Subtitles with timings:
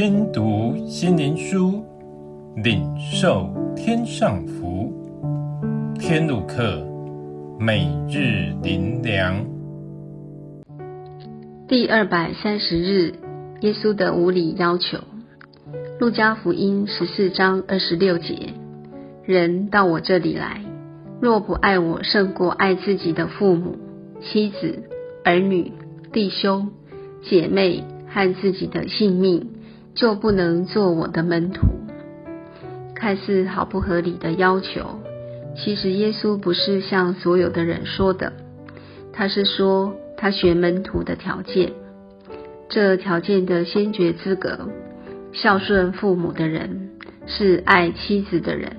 [0.00, 1.84] 听读心灵书，
[2.54, 4.92] 领受天上福。
[5.98, 6.86] 天路客，
[7.58, 9.44] 每日灵粮。
[11.66, 13.14] 第二百三十日，
[13.60, 14.98] 耶稣的无理要求。
[15.98, 18.50] 路加福音十四章二十六节：
[19.24, 20.62] 人到我这里来，
[21.20, 23.74] 若不爱我胜过爱自己的父母、
[24.20, 24.84] 妻子、
[25.24, 25.72] 儿女、
[26.12, 26.70] 弟兄、
[27.28, 29.48] 姐妹和自己的性命，
[29.98, 31.66] 就不能做我的门徒。
[32.94, 35.00] 看似毫不合理的要求，
[35.56, 38.32] 其实耶稣不是向所有的人说的，
[39.12, 41.72] 他是说他选门徒的条件。
[42.68, 44.68] 这条件的先决资格：
[45.32, 46.90] 孝顺父母的人，
[47.26, 48.76] 是爱妻子的人，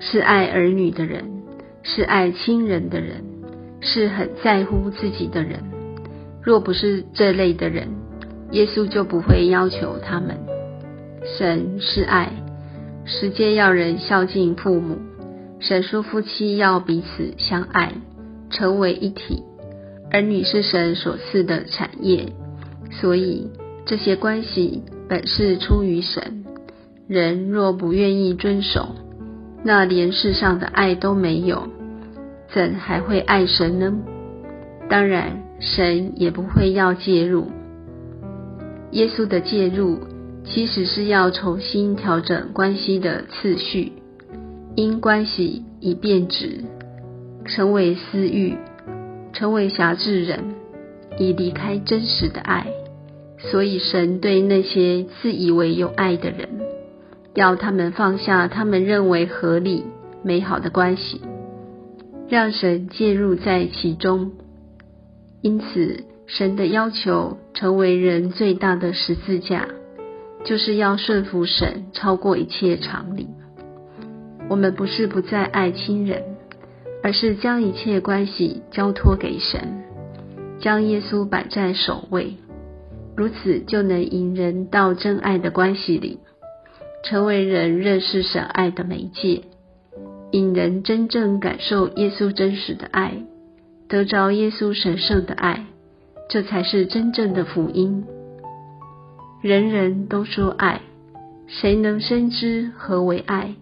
[0.00, 1.42] 是爱儿女的人，
[1.84, 3.22] 是爱亲人的人，
[3.80, 5.60] 是很在乎自己的人。
[6.42, 7.88] 若不是这类的人，
[8.50, 10.36] 耶稣就不会要求他们。
[11.24, 12.32] 神是爱，
[13.04, 14.98] 十诫要人孝敬父母。
[15.60, 17.92] 神说夫妻要彼此相爱，
[18.50, 19.42] 成为一体。
[20.10, 22.32] 儿女是神所赐的产业，
[22.90, 23.50] 所以
[23.86, 26.44] 这些关系本是出于神。
[27.08, 28.94] 人若不愿意遵守，
[29.64, 31.68] 那连世上的爱都没有，
[32.52, 33.94] 怎还会爱神呢？
[34.88, 35.42] 当然。
[35.58, 37.46] 神也不会要介入，
[38.90, 40.00] 耶稣的介入
[40.48, 43.92] 其实是要重新调整关系的次序，
[44.74, 46.64] 因关系已变质，
[47.44, 48.56] 成为私欲，
[49.32, 50.54] 成为辖制人，
[51.18, 52.68] 已离开真实的爱，
[53.38, 56.48] 所以神对那些自以为有爱的人，
[57.34, 59.84] 要他们放下他们认为合理、
[60.22, 61.20] 美好的关系，
[62.28, 64.32] 让神介入在其中。
[65.42, 69.68] 因此，神的要求成为人最大的十字架，
[70.46, 73.28] 就是要顺服神，超过一切常理。
[74.48, 76.22] 我们不是不再爱亲人，
[77.02, 79.82] 而是将一切关系交托给神，
[80.60, 82.36] 将耶稣摆在首位，
[83.16, 86.20] 如此就能引人到真爱的关系里，
[87.02, 89.42] 成为人认识神爱的媒介，
[90.30, 93.14] 引人真正感受耶稣真实的爱。
[93.88, 95.66] 得着耶稣神圣的爱，
[96.28, 98.04] 这才是真正的福音。
[99.42, 100.80] 人人都说爱，
[101.46, 103.54] 谁能深知何为爱？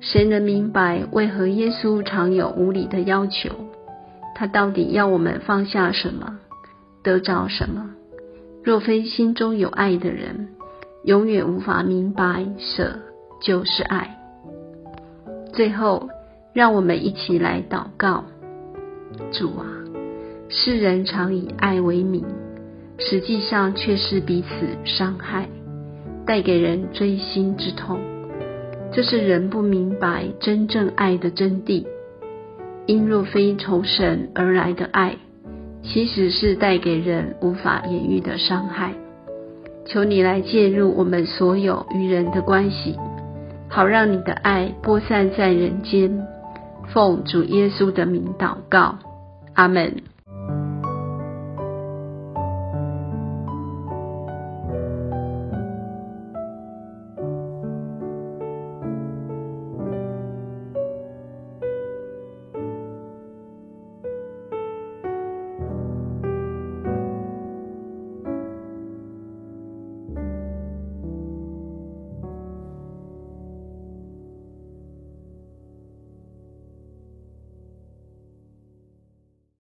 [0.00, 3.48] 谁能明白为何耶稣常有无理的要求？
[4.34, 6.38] 他到底要我们放下什么，
[7.02, 7.90] 得着什么？
[8.62, 10.48] 若非心中有爱的人，
[11.04, 12.98] 永远无法明白舍
[13.40, 14.18] 就是爱。
[15.54, 16.10] 最后，
[16.52, 18.24] 让我们一起来祷告。
[19.32, 19.66] 主啊，
[20.48, 22.24] 世人常以爱为名，
[22.98, 25.48] 实际上却是彼此伤害，
[26.26, 27.98] 带给人锥心之痛。
[28.92, 31.84] 这是人不明白真正爱的真谛。
[32.86, 35.16] 因若非从神而来的爱，
[35.82, 38.94] 其实是带给人无法言喻的伤害。
[39.86, 42.96] 求你来介入我们所有与人的关系，
[43.68, 46.26] 好让你的爱播散在人间。
[46.92, 48.98] 奉主耶稣的名祷告，
[49.54, 50.13] 阿门。